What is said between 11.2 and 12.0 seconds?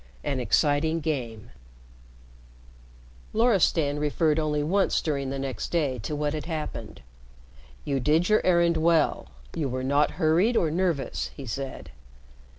he said.